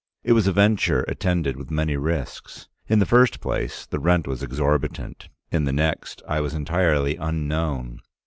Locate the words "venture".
0.51-1.01